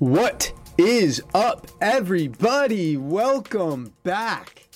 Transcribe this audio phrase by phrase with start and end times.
[0.00, 2.96] What is up, everybody?
[2.96, 4.66] Welcome back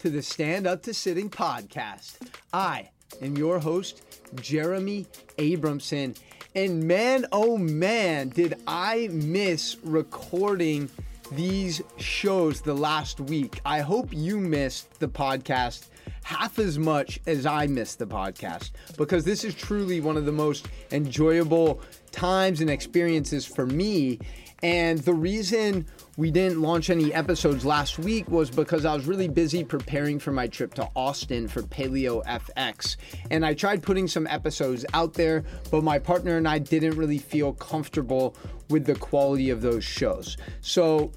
[0.00, 2.16] to the Stand Up to Sitting podcast.
[2.52, 2.90] I
[3.20, 4.02] am your host,
[4.40, 5.06] Jeremy
[5.38, 6.18] Abramson.
[6.56, 10.90] And man, oh man, did I miss recording
[11.30, 13.60] these shows the last week.
[13.64, 15.90] I hope you missed the podcast
[16.22, 20.32] half as much as I missed the podcast because this is truly one of the
[20.32, 21.80] most enjoyable
[22.10, 24.18] times and experiences for me.
[24.62, 25.86] And the reason
[26.16, 30.30] we didn't launch any episodes last week was because I was really busy preparing for
[30.30, 32.96] my trip to Austin for Paleo FX.
[33.30, 37.18] And I tried putting some episodes out there, but my partner and I didn't really
[37.18, 38.36] feel comfortable
[38.70, 40.36] with the quality of those shows.
[40.60, 41.10] So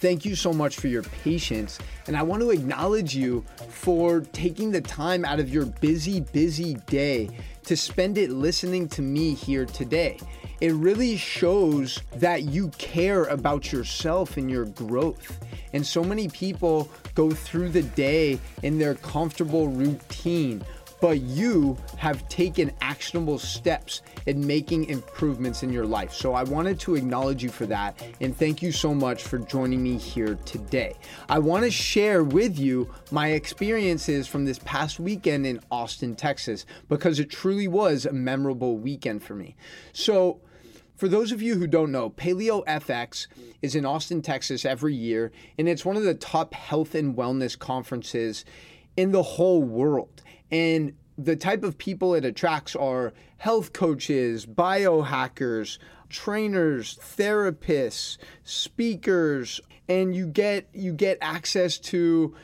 [0.00, 1.80] Thank you so much for your patience.
[2.06, 6.74] And I want to acknowledge you for taking the time out of your busy, busy
[6.86, 7.28] day
[7.64, 10.20] to spend it listening to me here today.
[10.60, 15.38] It really shows that you care about yourself and your growth.
[15.72, 20.64] And so many people go through the day in their comfortable routine
[21.00, 26.12] but you have taken actionable steps in making improvements in your life.
[26.12, 29.82] So I wanted to acknowledge you for that and thank you so much for joining
[29.82, 30.94] me here today.
[31.28, 36.66] I want to share with you my experiences from this past weekend in Austin, Texas,
[36.88, 39.56] because it truly was a memorable weekend for me.
[39.92, 40.40] So,
[40.96, 43.28] for those of you who don't know, Paleo FX
[43.62, 47.56] is in Austin, Texas every year, and it's one of the top health and wellness
[47.56, 48.44] conferences
[48.96, 50.22] in the whole world.
[50.50, 60.14] And the type of people it attracts are health coaches, biohackers, trainers, therapists, speakers, and
[60.14, 62.34] you get you get access to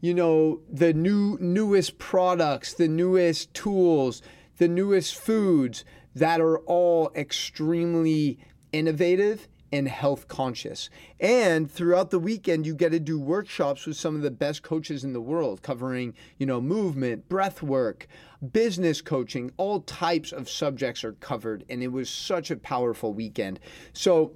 [0.00, 4.22] you know the new newest products, the newest tools,
[4.58, 8.38] the newest foods that are all extremely
[8.72, 10.88] innovative and health conscious.
[11.18, 15.02] And throughout the weekend, you get to do workshops with some of the best coaches
[15.02, 18.06] in the world, covering, you know, movement, breath work,
[18.52, 21.64] business coaching, all types of subjects are covered.
[21.68, 23.58] And it was such a powerful weekend.
[23.92, 24.34] So,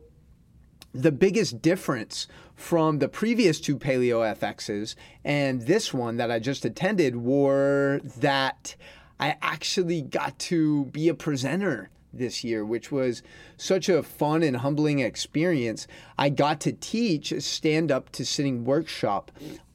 [0.93, 2.27] the biggest difference
[2.57, 8.75] from the previous two Paleo FXs and this one that I just attended were that
[9.21, 13.23] I actually got to be a presenter this year, which was
[13.57, 15.87] such a fun and humbling experience.
[16.19, 19.31] I got to teach a stand up to sitting workshop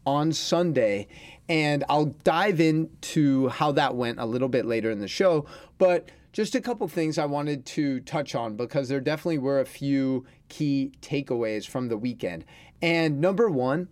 [0.05, 1.07] on Sunday,
[1.47, 5.45] and I'll dive into how that went a little bit later in the show.
[5.77, 9.65] But just a couple things I wanted to touch on because there definitely were a
[9.65, 12.43] few key takeaways from the weekend.
[12.81, 13.87] And number one,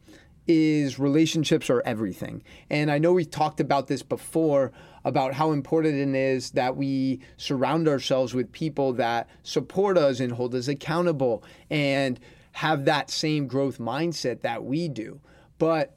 [0.52, 2.44] is relationships are everything.
[2.70, 4.72] And I know we talked about this before
[5.04, 10.32] about how important it is that we surround ourselves with people that support us and
[10.32, 12.20] hold us accountable and
[12.54, 15.20] have that same growth mindset that we do.
[15.58, 15.96] But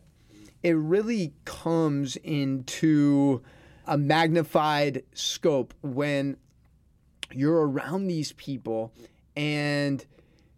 [0.63, 3.43] it really comes into
[3.87, 6.37] a magnified scope when
[7.33, 8.93] you're around these people
[9.37, 10.05] and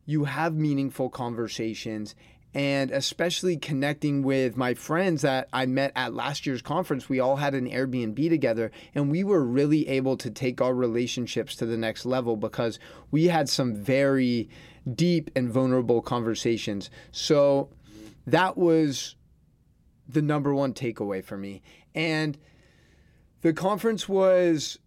[0.05, 2.15] you have meaningful conversations
[2.57, 7.07] and especially connecting with my friends that I met at last year's conference.
[7.07, 11.55] We all had an Airbnb together, and we were really able to take our relationships
[11.57, 12.79] to the next level because
[13.11, 14.49] we had some very
[14.91, 16.89] deep and vulnerable conversations.
[17.13, 17.69] So
[18.27, 19.17] that was
[20.09, 21.61] the number one takeaway for me.
[21.95, 22.39] And
[23.43, 24.79] the conference was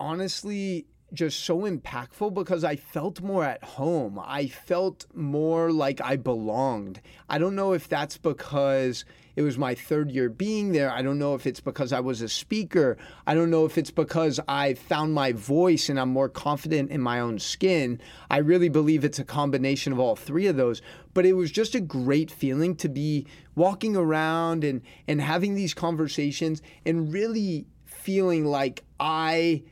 [0.00, 0.86] honestly
[1.16, 4.20] just so impactful because I felt more at home.
[4.22, 7.00] I felt more like I belonged.
[7.28, 9.04] I don't know if that's because
[9.34, 10.90] it was my third year being there.
[10.90, 12.96] I don't know if it's because I was a speaker.
[13.26, 17.00] I don't know if it's because I found my voice and I'm more confident in
[17.00, 18.00] my own skin.
[18.30, 20.80] I really believe it's a combination of all three of those.
[21.12, 25.74] But it was just a great feeling to be walking around and, and having these
[25.74, 29.64] conversations and really feeling like I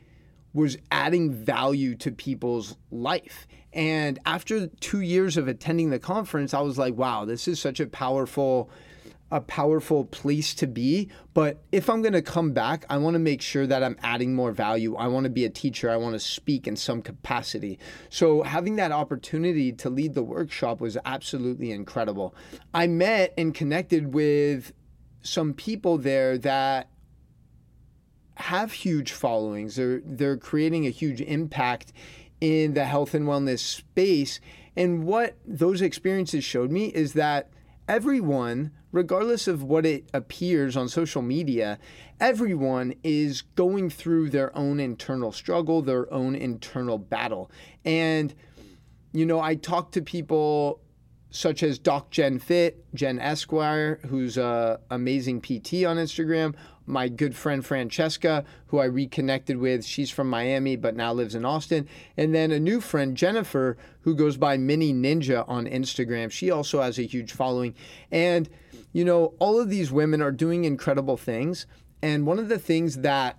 [0.55, 3.45] was adding value to people's life.
[3.73, 7.79] And after two years of attending the conference, I was like, wow, this is such
[7.79, 8.71] a powerful
[9.31, 11.09] a powerful place to be.
[11.33, 14.35] But if I'm going to come back, I want to make sure that I'm adding
[14.35, 14.95] more value.
[14.95, 15.89] I want to be a teacher.
[15.89, 17.79] I want to speak in some capacity.
[18.09, 22.35] So having that opportunity to lead the workshop was absolutely incredible.
[22.73, 24.73] I met and connected with
[25.21, 26.89] some people there that
[28.35, 29.75] have huge followings.
[29.75, 31.93] They're they're creating a huge impact
[32.41, 34.39] in the health and wellness space.
[34.75, 37.49] And what those experiences showed me is that
[37.87, 41.79] everyone, regardless of what it appears on social media,
[42.19, 47.49] everyone is going through their own internal struggle, their own internal battle.
[47.85, 48.33] And
[49.13, 50.81] you know, I talk to people
[51.29, 56.55] such as Doc Jen Fit, Jen Esquer, who's a amazing PT on Instagram.
[56.85, 61.45] My good friend Francesca, who I reconnected with, she's from Miami but now lives in
[61.45, 61.87] Austin.
[62.15, 66.31] And then a new friend, Jennifer, who goes by Mini Ninja on Instagram.
[66.31, 67.73] She also has a huge following.
[68.11, 68.49] And,
[68.93, 71.65] you know, all of these women are doing incredible things.
[72.01, 73.37] And one of the things that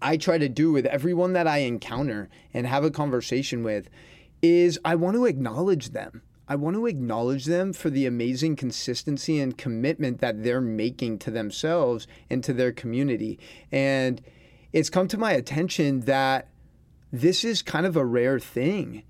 [0.00, 3.88] I try to do with everyone that I encounter and have a conversation with
[4.40, 6.22] is I want to acknowledge them.
[6.48, 11.30] I want to acknowledge them for the amazing consistency and commitment that they're making to
[11.30, 13.38] themselves and to their community.
[13.70, 14.22] And
[14.72, 16.48] it's come to my attention that
[17.12, 19.02] this is kind of a rare thing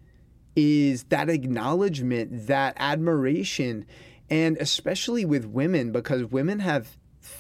[0.57, 3.87] is that acknowledgement, that admiration,
[4.29, 6.97] and especially with women because women have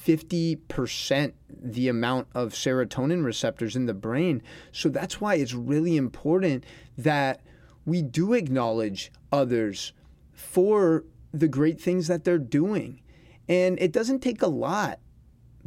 [0.06, 4.42] 50% the amount of serotonin receptors in the brain.
[4.70, 6.64] So that's why it's really important
[6.96, 7.40] that
[7.88, 9.92] we do acknowledge others
[10.32, 13.00] for the great things that they're doing.
[13.48, 14.98] And it doesn't take a lot,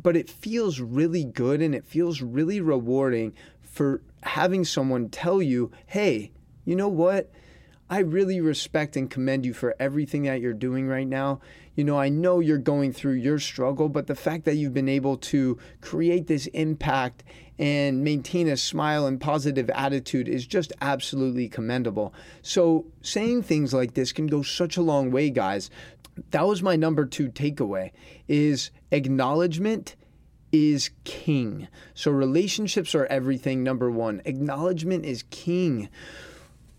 [0.01, 5.71] but it feels really good and it feels really rewarding for having someone tell you,
[5.87, 6.31] hey,
[6.63, 7.31] you know what?
[7.91, 11.41] I really respect and commend you for everything that you're doing right now.
[11.75, 14.87] You know, I know you're going through your struggle, but the fact that you've been
[14.87, 17.25] able to create this impact
[17.59, 22.13] and maintain a smile and positive attitude is just absolutely commendable.
[22.41, 25.69] So, saying things like this can go such a long way, guys.
[26.29, 27.91] That was my number 2 takeaway
[28.29, 29.97] is acknowledgement
[30.53, 31.67] is king.
[31.93, 34.21] So relationships are everything number 1.
[34.25, 35.89] Acknowledgement is king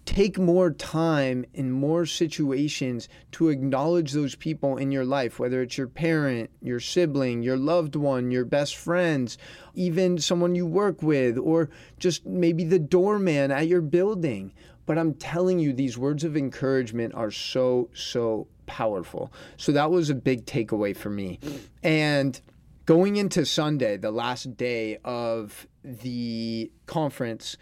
[0.04, 5.78] take more time in more situations to acknowledge those people in your life, whether it's
[5.78, 9.38] your parent, your sibling, your loved one, your best friends,
[9.75, 14.52] even someone you work with, or just maybe the doorman at your building.
[14.87, 19.32] But I'm telling you, these words of encouragement are so, so powerful.
[19.56, 21.38] So that was a big takeaway for me.
[21.84, 22.40] And
[22.87, 27.56] going into Sunday, the last day of the conference,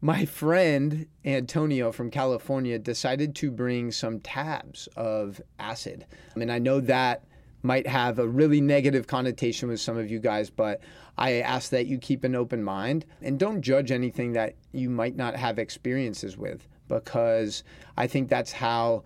[0.00, 6.06] my friend Antonio from California decided to bring some tabs of acid.
[6.34, 7.24] I mean, I know that
[7.62, 10.80] might have a really negative connotation with some of you guys, but
[11.18, 15.16] I ask that you keep an open mind and don't judge anything that you might
[15.16, 17.62] not have experiences with because
[17.98, 19.04] I think that's how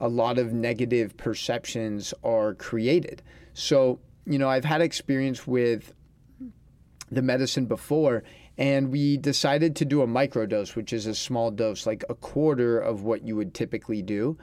[0.00, 3.22] a lot of negative perceptions are created.
[3.54, 5.92] So, you know, I've had experience with
[7.10, 8.24] the medicine before
[8.58, 12.78] and we decided to do a microdose, which is a small dose, like a quarter
[12.78, 14.36] of what you would typically do.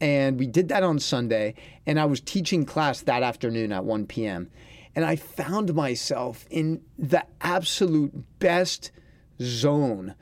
[0.00, 1.54] And we did that on Sunday,
[1.86, 4.50] and I was teaching class that afternoon at 1 p.m.
[4.94, 8.92] And I found myself in the absolute best
[9.40, 10.14] zone.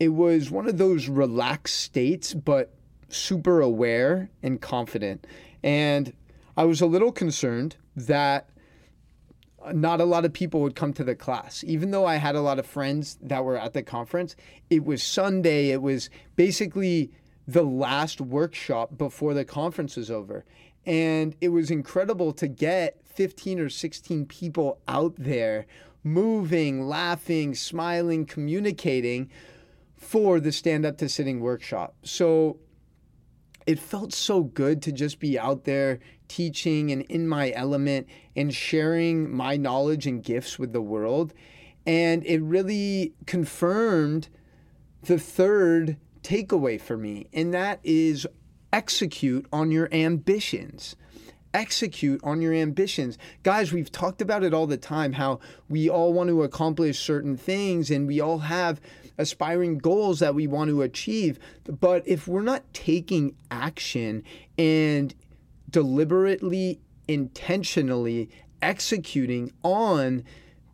[0.00, 2.74] It was one of those relaxed states, but
[3.10, 5.26] super aware and confident.
[5.62, 6.14] And
[6.56, 8.48] I was a little concerned that
[9.74, 11.64] not a lot of people would come to the class.
[11.64, 14.36] Even though I had a lot of friends that were at the conference,
[14.70, 15.70] it was Sunday.
[15.70, 17.10] It was basically
[17.46, 20.44] the last workshop before the conference was over.
[20.84, 25.66] And it was incredible to get 15 or 16 people out there
[26.04, 29.30] moving, laughing, smiling, communicating
[29.96, 31.94] for the stand up to sitting workshop.
[32.04, 32.58] So
[33.68, 38.54] it felt so good to just be out there teaching and in my element and
[38.54, 41.34] sharing my knowledge and gifts with the world.
[41.86, 44.30] And it really confirmed
[45.02, 48.26] the third takeaway for me, and that is
[48.72, 50.96] execute on your ambitions.
[51.52, 53.18] Execute on your ambitions.
[53.42, 57.36] Guys, we've talked about it all the time how we all want to accomplish certain
[57.36, 58.80] things and we all have
[59.18, 61.38] aspiring goals that we want to achieve.
[61.64, 64.22] But if we're not taking action
[64.56, 65.14] and
[65.68, 68.30] deliberately, intentionally
[68.62, 70.24] executing on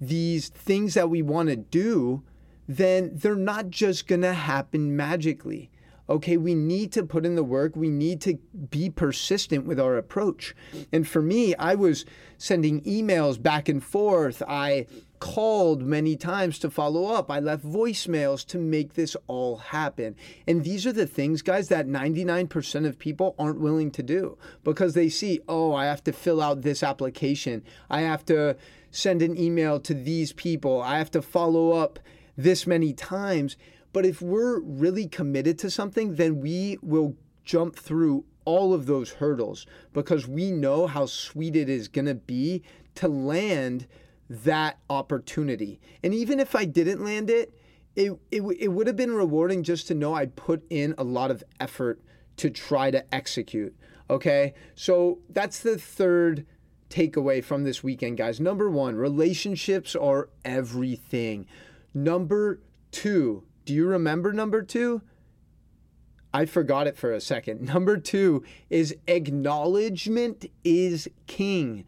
[0.00, 2.22] these things that we want to do,
[2.68, 5.70] then they're not just going to happen magically.
[6.08, 7.74] Okay, we need to put in the work.
[7.74, 8.34] We need to
[8.70, 10.54] be persistent with our approach.
[10.92, 12.04] And for me, I was
[12.36, 14.42] sending emails back and forth.
[14.46, 14.86] I
[15.24, 17.30] called many times to follow up.
[17.30, 20.16] I left voicemails to make this all happen.
[20.46, 24.92] And these are the things, guys, that 99% of people aren't willing to do because
[24.92, 27.64] they see, oh, I have to fill out this application.
[27.88, 28.58] I have to
[28.90, 30.82] send an email to these people.
[30.82, 31.98] I have to follow up
[32.36, 33.56] this many times.
[33.94, 39.12] But if we're really committed to something, then we will jump through all of those
[39.12, 39.64] hurdles
[39.94, 42.62] because we know how sweet it is going to be
[42.96, 43.86] to land
[44.28, 45.80] that opportunity.
[46.02, 47.54] And even if I didn't land it,
[47.96, 51.30] it, it, it would have been rewarding just to know I put in a lot
[51.30, 52.00] of effort
[52.36, 53.76] to try to execute.
[54.10, 54.54] Okay.
[54.74, 56.46] So that's the third
[56.90, 58.40] takeaway from this weekend, guys.
[58.40, 61.46] Number one, relationships are everything.
[61.92, 65.02] Number two, do you remember number two?
[66.32, 67.60] I forgot it for a second.
[67.74, 71.84] Number two is acknowledgement is king.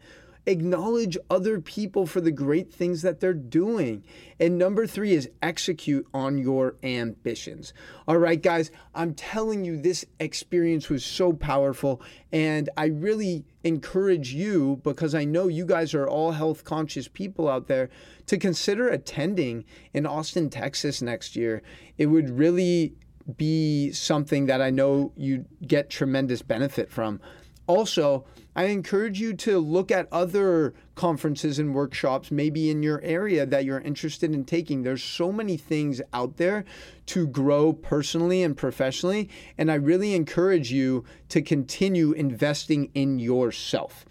[0.47, 4.03] Acknowledge other people for the great things that they're doing.
[4.39, 7.73] And number three is execute on your ambitions.
[8.07, 12.01] All right, guys, I'm telling you, this experience was so powerful.
[12.31, 17.49] And I really encourage you, because I know you guys are all health conscious people
[17.49, 17.89] out there,
[18.27, 21.61] to consider attending in Austin, Texas next year.
[21.97, 22.93] It would really
[23.35, 27.19] be something that I know you get tremendous benefit from.
[27.67, 33.45] Also, I encourage you to look at other conferences and workshops, maybe in your area
[33.45, 34.81] that you're interested in taking.
[34.81, 36.65] There's so many things out there
[37.07, 39.29] to grow personally and professionally.
[39.57, 44.05] And I really encourage you to continue investing in yourself.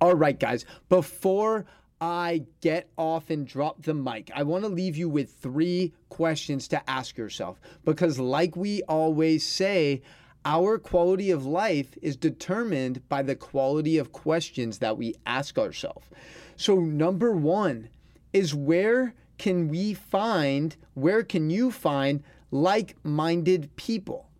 [0.00, 1.66] All right, guys, before
[2.00, 6.68] I get off and drop the mic, I want to leave you with three questions
[6.68, 7.60] to ask yourself.
[7.84, 10.02] Because, like we always say,
[10.46, 16.06] our quality of life is determined by the quality of questions that we ask ourselves.
[16.56, 17.88] So, number one
[18.32, 22.22] is where can we find, where can you find
[22.52, 24.30] like minded people?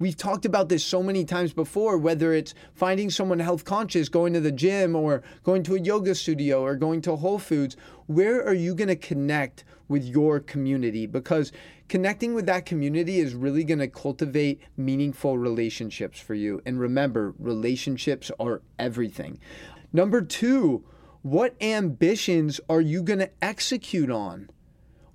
[0.00, 4.32] We've talked about this so many times before, whether it's finding someone health conscious, going
[4.32, 7.76] to the gym, or going to a yoga studio, or going to Whole Foods.
[8.06, 11.04] Where are you going to connect with your community?
[11.04, 11.52] Because
[11.90, 16.62] connecting with that community is really going to cultivate meaningful relationships for you.
[16.64, 19.38] And remember, relationships are everything.
[19.92, 20.82] Number two,
[21.20, 24.48] what ambitions are you going to execute on?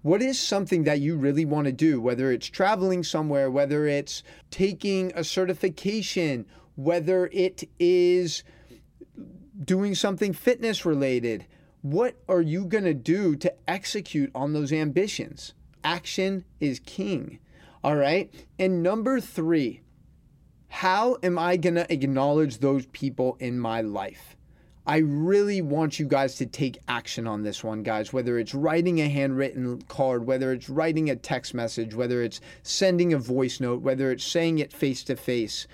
[0.05, 4.21] What is something that you really want to do, whether it's traveling somewhere, whether it's
[4.51, 6.45] taking a certification,
[6.75, 8.43] whether it is
[9.63, 11.47] doing something fitness related?
[11.81, 15.55] What are you going to do to execute on those ambitions?
[15.83, 17.39] Action is king.
[17.83, 18.31] All right.
[18.59, 19.81] And number three,
[20.67, 24.35] how am I going to acknowledge those people in my life?
[24.87, 28.13] I really want you guys to take action on this one, guys.
[28.13, 33.11] Whether it's writing a handwritten card, whether it's writing a text message, whether it's sending
[33.11, 35.65] a voice note, whether it's saying it face to face,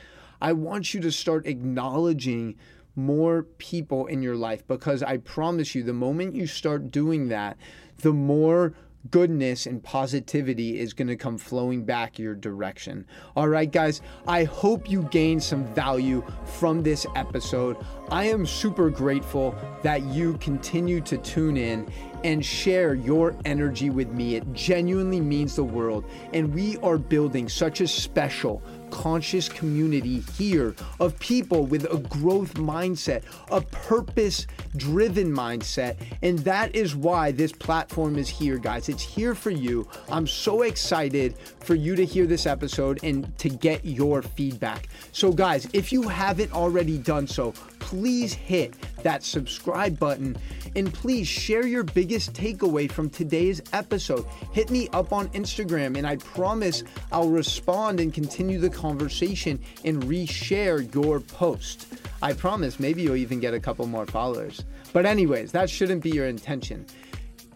[0.41, 2.55] I want you to start acknowledging
[2.95, 7.57] more people in your life because I promise you, the moment you start doing that,
[7.99, 8.73] the more
[9.09, 13.05] goodness and positivity is going to come flowing back your direction.
[13.35, 17.77] All right, guys, I hope you gained some value from this episode.
[18.09, 21.91] I am super grateful that you continue to tune in
[22.23, 24.35] and share your energy with me.
[24.35, 26.05] It genuinely means the world.
[26.33, 32.53] And we are building such a special, conscious community here of people with a growth
[32.55, 34.45] mindset, a purpose
[34.77, 35.95] driven mindset.
[36.21, 38.89] And that is why this platform is here, guys.
[38.89, 39.87] It's here for you.
[40.09, 44.89] I'm so excited for you to hear this episode and to get your feedback.
[45.11, 47.53] So, guys, if you haven't already done so,
[47.91, 50.37] please hit that subscribe button
[50.77, 54.25] and please share your biggest takeaway from today's episode.
[54.53, 60.01] Hit me up on Instagram and I promise I'll respond and continue the conversation and
[60.03, 61.93] reshare your post.
[62.21, 64.63] I promise maybe you'll even get a couple more followers.
[64.93, 66.85] But, anyways, that shouldn't be your intention.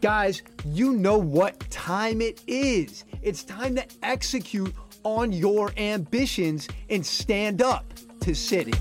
[0.02, 3.06] Guys, you know what time it is.
[3.22, 7.86] It's time to execute on your ambitions and stand up
[8.20, 8.74] to sitting.